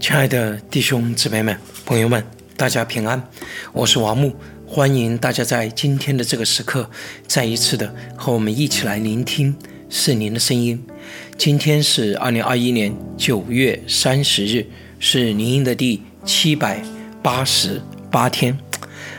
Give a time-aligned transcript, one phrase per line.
[0.00, 2.24] 亲爱的弟兄姊妹们、朋友们，
[2.56, 3.22] 大家平安，
[3.70, 4.32] 我是王木，
[4.66, 6.88] 欢迎大家在今天的这个时刻，
[7.26, 9.54] 再一次的和我们一起来聆听
[9.90, 10.82] 圣灵的声音。
[11.36, 14.66] 今天是二零二一年九月三十日，
[14.98, 16.82] 是灵音的第七百
[17.22, 18.58] 八十八天。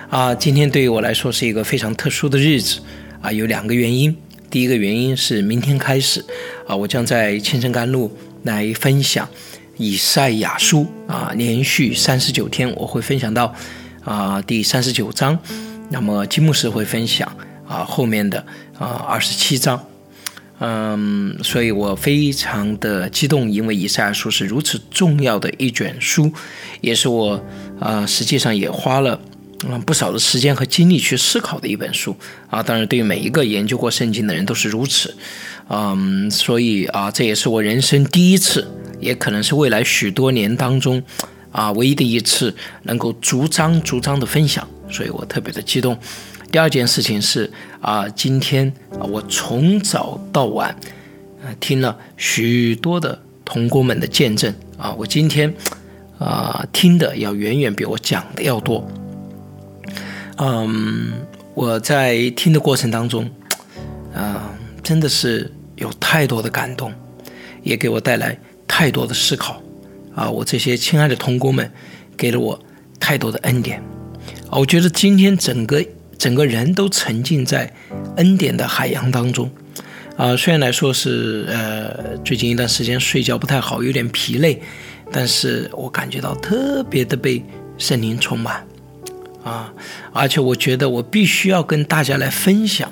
[0.10, 2.80] 啊，今天对于我来说是一个非常特殊的日子
[3.22, 4.18] 啊，有两个原因。
[4.50, 6.26] 第一个原因是明天开始
[6.68, 8.12] 啊，我将在千城甘露
[8.44, 9.30] 来分享。
[9.78, 13.54] 以赛亚书啊，连续三十九天，我会分享到
[14.04, 15.38] 啊第三十九章。
[15.90, 17.36] 那么金牧师会分享
[17.68, 18.46] 啊后面的
[18.78, 19.84] 啊二十七章。
[20.60, 26.32] 嗯，所以我非常的激动，因为以赛亚书是如此重要的一卷书，
[26.82, 27.44] 也是我
[27.80, 29.20] 啊实际上也花了
[29.68, 32.16] 嗯不少的时间和精力去思考的一本书
[32.52, 32.62] 啊。
[32.62, 35.16] 当然，对于每一个研究过圣经的人都是如此。
[35.70, 38.72] 嗯，所以啊，这也是我人生第一次。
[39.02, 41.02] 也可能是未来许多年当中，
[41.52, 45.98] 啊，唯一的一次能够逐章逐章的分享，所以我特别的激动。
[46.52, 50.70] 第二件事情是啊，今天啊，我从早到晚，
[51.44, 55.54] 啊，听了许多的同工们的见证啊，我今天
[56.20, 58.86] 啊听的要远远比我讲的要多。
[60.38, 61.14] 嗯，
[61.54, 63.30] 我在听的过程当中，
[64.14, 66.94] 啊，真的是有太多的感动，
[67.64, 68.38] 也给我带来。
[68.74, 69.62] 太多的思考，
[70.16, 71.70] 啊，我这些亲爱的同工们，
[72.16, 72.58] 给了我
[73.02, 73.84] 太多的恩典，
[74.50, 75.86] 啊，我觉得今天整个
[76.18, 77.72] 整个人都沉浸在
[78.16, 79.52] 恩典的海洋当中，
[80.16, 84.62] 啊，虽然来说是呃最近一段时间睡觉不太好，有点疲累，
[85.12, 87.44] 但是我感觉到特别的被
[87.78, 88.66] 圣灵充满，
[89.44, 89.74] 啊，
[90.14, 92.90] 而且我觉得我必须要跟大家来分享。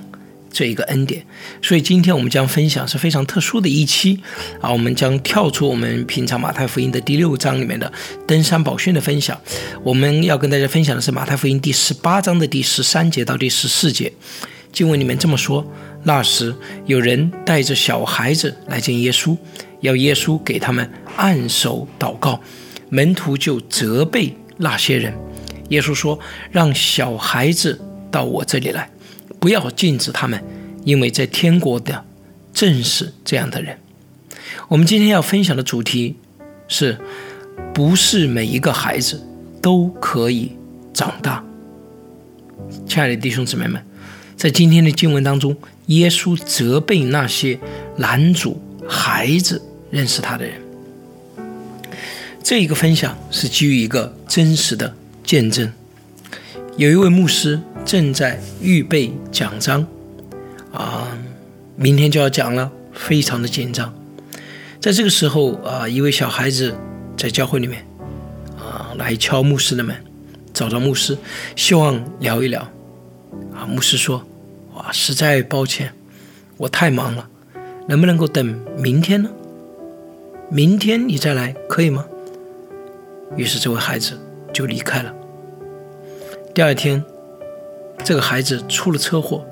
[0.52, 1.26] 这一个恩典，
[1.62, 4.20] 所以今天我们将分享是非常特殊的一期
[4.62, 7.92] 啊，我们将跳出我们平常马太福音的第六章里面的
[8.28, 9.40] 登山宝训的分享，
[9.84, 14.12] 我们要跟大家分享的是马太福音第十八章的第十三节到第十四节。
[14.72, 15.66] 经文里面这么说：
[16.04, 16.54] 那时
[16.86, 19.36] 有人带着小孩子来见耶稣，
[19.82, 22.40] 要耶稣给他们按手祷告，
[22.90, 25.14] 门徒就责备那些人。
[25.70, 26.20] 耶稣说
[26.52, 27.80] ：“让小孩子
[28.12, 28.90] 到我这里来。”
[29.40, 30.44] 不要禁止他们，
[30.84, 32.04] 因为在天国的
[32.54, 33.78] 正是这样的人。
[34.68, 36.18] 我们今天要分享的主题
[36.68, 36.98] 是：
[37.74, 39.26] 不是每一个孩子
[39.62, 40.52] 都可以
[40.94, 41.44] 长大。
[42.86, 43.82] 亲爱的弟兄姊妹们，
[44.36, 47.58] 在今天的经文当中，耶稣责备那些
[47.98, 50.62] 拦阻孩子认识他的人。
[52.44, 55.72] 这一个分享是基于一个真实的见证。
[56.76, 57.62] 有一位牧师。
[57.90, 59.84] 正在预备讲章，
[60.72, 61.18] 啊，
[61.76, 63.92] 明天就要讲了，非常的紧张。
[64.80, 66.78] 在这个时候啊，一位小孩子
[67.18, 67.84] 在教会里面
[68.60, 69.96] 啊来敲牧师的门，
[70.54, 71.18] 找到牧师，
[71.56, 72.62] 希望聊一聊。
[73.56, 74.24] 啊，牧师说
[74.76, 75.92] ：“哇，实在抱歉，
[76.58, 77.28] 我太忙了，
[77.88, 79.32] 能不能够等明天呢？
[80.52, 82.06] 明天你再来可以吗？”
[83.36, 84.14] 于是这位孩子
[84.54, 85.12] 就离开了。
[86.54, 87.04] 第二天。
[88.04, 89.46] 这个孩子出了车祸，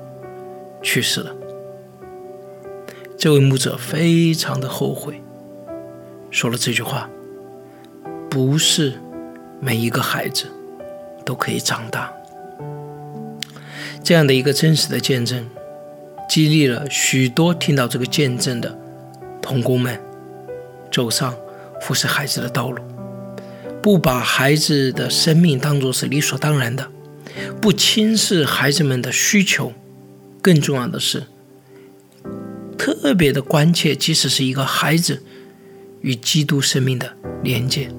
[0.82, 1.34] 去世了。
[3.16, 5.22] 这位牧者非常的后悔，
[6.30, 7.08] 说了这句话
[8.30, 8.94] ：“不是
[9.60, 10.46] 每一个孩子
[11.24, 12.12] 都可以长大。”
[14.02, 15.48] 这样的一个真实的见证，
[16.28, 18.76] 激励了许多听到这个见证的
[19.42, 20.00] 童工们，
[20.90, 21.34] 走上
[21.80, 22.82] 服侍孩子的道路，
[23.82, 26.88] 不把孩子的生命当作是理所当然的。
[27.60, 29.72] 不轻视孩子们的需求，
[30.40, 31.24] 更重要的是，
[32.78, 35.22] 特别的关切，即使是一个孩子
[36.00, 37.90] 与基督生命的连接。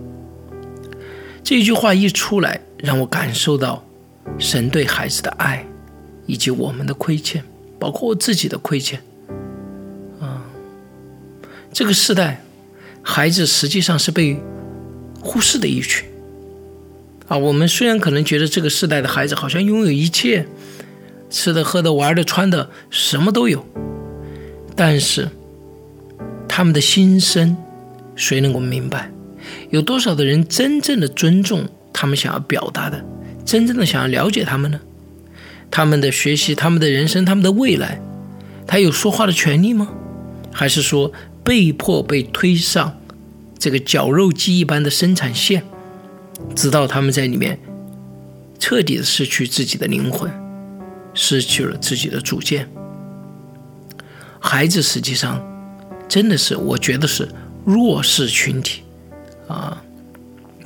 [1.43, 3.85] 这句话一出来，让我感受到
[4.37, 5.65] 神对孩子的爱，
[6.25, 7.43] 以及我们的亏欠，
[7.79, 9.01] 包括我自己的亏欠。
[10.19, 10.45] 啊，
[11.71, 12.43] 这个时代，
[13.01, 14.41] 孩子实际上是被
[15.21, 16.08] 忽视的一群。
[17.29, 20.47] 啊，我们虽然可能觉得这个时代的孩子好像拥有一切，
[21.29, 23.63] 吃的、喝的、玩的、穿的，什么都有，
[24.75, 25.29] 但是
[26.47, 27.55] 他们的心声，
[28.15, 29.11] 谁能够明白？
[29.69, 33.05] 有多少的人真正的尊重他们想要表达的，
[33.45, 34.79] 真正的想要了解他们呢？
[35.69, 38.01] 他们的学习、他们的人生、他们的未来，
[38.65, 39.87] 他有说话的权利吗？
[40.51, 41.11] 还是说
[41.43, 42.99] 被迫被推上
[43.59, 45.63] 这个绞肉机一般的生产线？
[46.55, 47.59] 直到他们在里面
[48.59, 50.31] 彻底的失去自己的灵魂，
[51.13, 52.69] 失去了自己的主见。
[54.39, 55.41] 孩子实际上
[56.07, 57.29] 真的是，我觉得是
[57.65, 58.83] 弱势群体
[59.47, 59.83] 啊。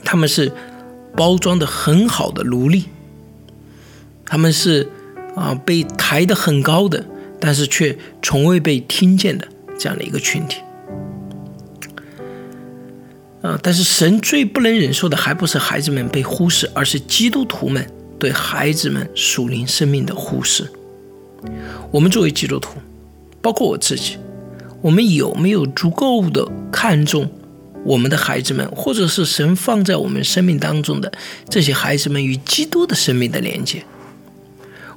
[0.03, 0.51] 他们是
[1.15, 2.85] 包装的很好的奴隶，
[4.25, 4.89] 他们是
[5.35, 7.05] 啊被抬得很高的，
[7.39, 9.47] 但是却从未被听见的
[9.79, 10.57] 这样的一个群体。
[13.43, 13.59] 啊！
[13.61, 17.85] 但是神最不能忍受的，还不是孩子们被忽视，而是基督徒们
[18.17, 20.65] 对孩子们属灵生命的忽视。
[21.91, 22.79] 我们作为基督徒，
[23.41, 24.17] 包括我自己，
[24.81, 27.29] 我们有没有足够的看重
[27.83, 31.11] 我们的孩子们，或者是神放在我们生命当中的
[31.49, 33.83] 这些孩子们与基督的生命的连接？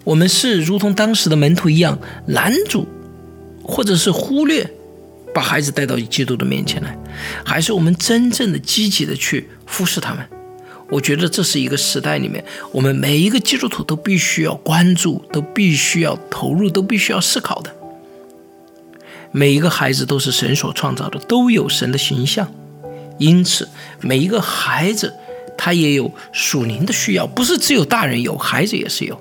[0.05, 1.99] 我们是如同当时的门徒一样
[2.29, 2.87] 拦阻，
[3.65, 4.71] 或者是忽略？
[5.37, 6.97] 把孩子带到基督的面前来，
[7.45, 10.27] 还是我们真正的积极的去忽视他们？
[10.89, 12.43] 我觉得这是一个时代里面，
[12.73, 17.71] 我们每一个基督徒都必须要关注，都必须要投入，都必须要思考的。
[19.31, 22.51] 每一个孩子都是神所创造的，都有神的形象，
[23.19, 23.69] 因此
[24.01, 25.13] 每一个孩子
[25.59, 29.21] 他也有属灵的需要，不是只有大人有，孩子也是有。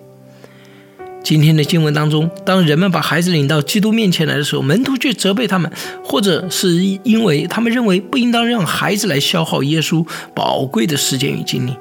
[1.26, 5.72] 今天的经文当中，当人们把孩子领到基督面前来的时候，门徒却责备他们，
[6.04, 10.06] 或者是因为他们认为不应当让孩子来消耗耶稣
[10.36, 11.76] 宝贵的时间与精力。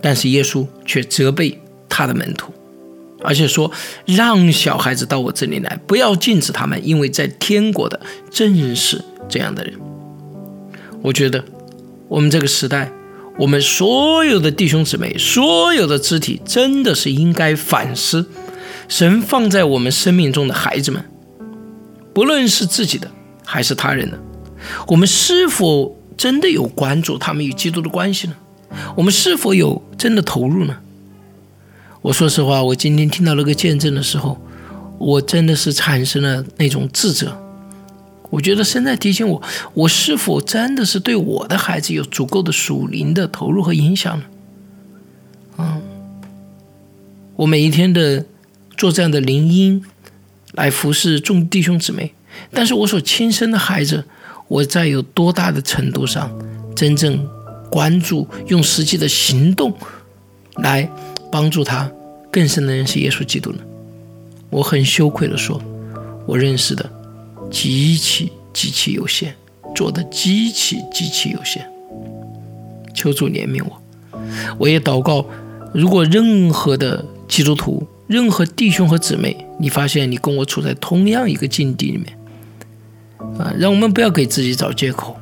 [0.00, 1.58] 但是耶稣却责备
[1.88, 2.52] 他的门徒，
[3.22, 3.72] 而且说
[4.06, 9.74] ：“让小孩子到我这里来，不要禁止他们，因为在天国的正是这样的人。”
[11.02, 11.44] 我觉得，
[12.06, 12.92] 我们这个时代，
[13.36, 18.24] 我们所有的弟兄姊妹，所有的肢体，真的是应该反思。
[18.96, 21.04] 神放在我们生命中的孩子们，
[22.14, 23.10] 不论是自己的
[23.44, 24.16] 还是他人的，
[24.86, 28.34] 我们是否真的有关注他们与基督的关系呢？
[28.94, 30.76] 我们是否有真的投入呢？
[32.02, 34.40] 我说实话，我今天听到那个见证的时候，
[34.98, 37.36] 我真的是产生了那种自责。
[38.30, 39.42] 我觉得神在提醒我，
[39.72, 44.24] 我是否真的是对我的孩子有足够的属灵的投入和影响呢？
[45.58, 45.82] 嗯，
[47.34, 48.24] 我每一天的。
[48.76, 49.84] 做这样的灵音
[50.52, 52.12] 来服侍众弟兄姊妹，
[52.50, 54.04] 但是我所亲生的孩子，
[54.48, 56.30] 我在有多大的程度上
[56.74, 57.26] 真正
[57.70, 59.72] 关注，用实际的行动
[60.56, 60.90] 来
[61.30, 61.90] 帮助他
[62.30, 63.58] 更深的认识耶稣基督呢？
[64.50, 65.60] 我很羞愧的说，
[66.26, 66.88] 我认识的
[67.50, 69.34] 极其极其有限，
[69.74, 71.64] 做的极其极其有限。
[72.92, 74.20] 求主怜悯我，
[74.58, 75.24] 我也祷告，
[75.72, 77.86] 如果任何的基督徒。
[78.14, 82.16] 任何弟兄和姊妹，你发现你跟我处在同样一个境地里面，
[83.40, 85.16] 啊，让我们不要给自己找借口，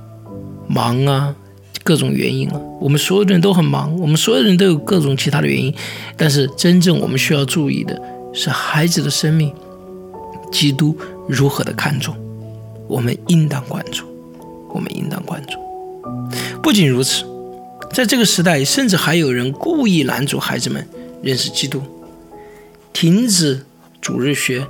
[0.69, 1.35] 忙啊，
[1.83, 5.75] 各种原因啊，我们所有的人都很忙，我们所有人都有各种其他的原因，
[6.19, 7.99] 但是真正我们需要注意的
[8.35, 9.51] 是孩子的生命，
[10.53, 10.95] 基督
[11.27, 12.15] 如何的看重，
[12.87, 14.05] 我们应当关注，
[14.69, 15.59] 我们应当关注。
[16.63, 17.25] 不仅如此，
[17.91, 20.87] 在这个时代，甚至还有人故意拦阻孩子们
[21.23, 21.81] 认识基督。
[23.03, 23.67] 停止
[24.01, 24.65] 主日学，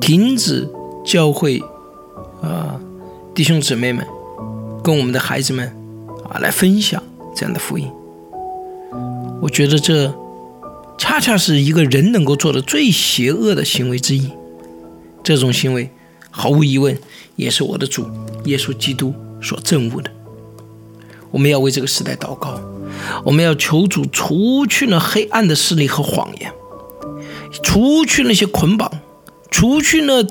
[0.00, 0.70] 停止
[1.04, 1.60] 教会
[2.40, 2.78] 啊，
[3.34, 4.06] 弟兄姊妹们
[4.80, 5.66] 跟我们的孩子们
[6.30, 7.02] 啊来分享
[7.34, 7.90] 这样的福音。
[9.42, 10.14] 我觉得这
[10.96, 14.30] 恰恰是一个人能够做的最邪恶的行为之一。
[15.24, 15.90] 这种行为
[16.30, 16.96] 毫无疑问
[17.34, 18.08] 也是我的主
[18.44, 20.08] 耶稣基督所憎恶的。
[21.32, 22.60] 我们要为这个时代祷告，
[23.24, 26.52] 我们要求主除去那黑暗的势力和谎言。
[27.64, 28.88] 除去那些捆绑，
[29.50, 30.22] 除去呢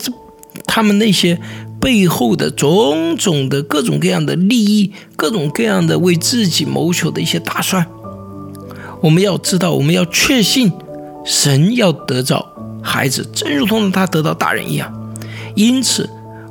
[0.65, 1.37] 他们那些
[1.81, 7.85] 背后的种种的各种各样的利益，各种各样的为自己谋求的一些打算。
[9.01, 10.71] 我们要知道，我们要确信，
[11.25, 12.47] 神要得到
[12.81, 14.93] 孩子，正如同他得到大人一样。
[15.55, 16.09] 因此，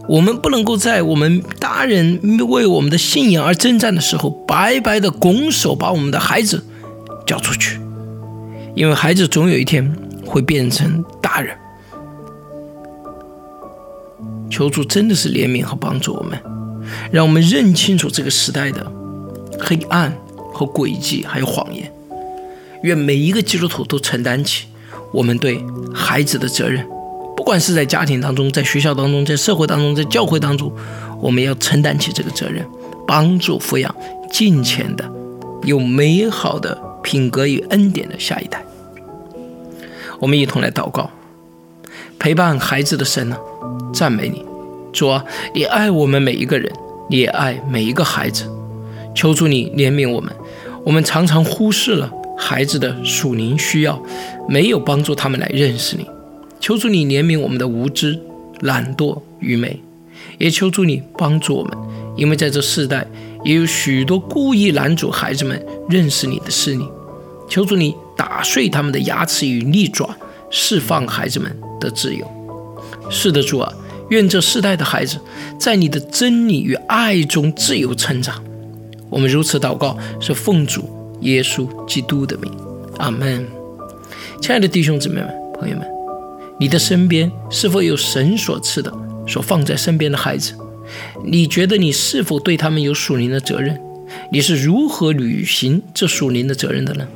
[0.08, 6.62] 我们不能够在我们大人为我们的信仰而征战的时候，白白的拱手把我们的孩子
[7.24, 7.80] 交出去，
[8.74, 9.96] 因为孩子总有一天。
[10.32, 11.54] 会变成大人，
[14.50, 16.40] 求主真的是怜悯和帮助我们，
[17.10, 18.90] 让我们认清楚这个时代的
[19.60, 20.10] 黑暗
[20.54, 21.92] 和诡计，还有谎言。
[22.82, 24.68] 愿每一个基督徒都承担起
[25.12, 25.62] 我们对
[25.92, 26.82] 孩子的责任，
[27.36, 30.72] 不管是在家庭当中，在学校当中，在社会当中，在教会当中，
[31.20, 32.66] 我们要承担起这个责任，
[33.06, 33.94] 帮助抚养
[34.30, 35.04] 敬虔的、
[35.64, 38.64] 有美好的品格与恩典的下一代。
[40.22, 41.10] 我们一同来祷告，
[42.16, 43.36] 陪伴孩子的神呢，
[43.92, 44.44] 赞美你，
[44.92, 46.72] 主啊，你爱我们每一个人，
[47.10, 48.48] 你也爱每一个孩子，
[49.16, 50.32] 求主你怜悯我们，
[50.84, 54.00] 我们常常忽视了孩子的属灵需要，
[54.48, 56.06] 没有帮助他们来认识你，
[56.60, 58.16] 求主你怜悯我们的无知、
[58.60, 59.80] 懒惰、愚昧，
[60.38, 61.76] 也求主你帮助我们，
[62.14, 63.04] 因为在这世代
[63.42, 66.86] 也有许多故意拦阻孩子们认识你的势力。
[67.48, 70.14] 求主你打碎他们的牙齿与利爪，
[70.50, 72.26] 释放孩子们的自由。
[73.10, 73.72] 是的，主啊，
[74.10, 75.18] 愿这世代的孩子
[75.58, 78.42] 在你的真理与爱中自由成长。
[79.10, 80.88] 我们如此祷告，是奉主
[81.20, 82.50] 耶稣基督的名，
[82.98, 83.46] 阿门。
[84.40, 85.86] 亲爱的弟兄姊妹们、朋友们，
[86.58, 88.92] 你的身边是否有神所赐的、
[89.26, 90.54] 所放在身边的孩子？
[91.24, 93.78] 你觉得你是否对他们有属灵的责任？
[94.30, 97.06] 你是如何履行这属灵的责任的呢？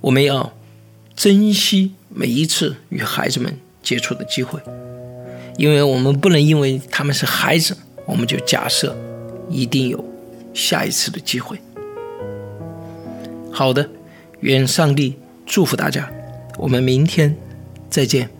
[0.00, 0.52] 我们要
[1.14, 4.60] 珍惜每一次与孩子们接触的机会，
[5.58, 7.76] 因为我们不能因为他们是孩子，
[8.06, 8.96] 我们就假设
[9.50, 10.02] 一定有
[10.54, 11.58] 下一次的机会。
[13.52, 13.90] 好的，
[14.40, 16.10] 愿上帝祝福大家，
[16.56, 17.36] 我们明天
[17.90, 18.30] 再见。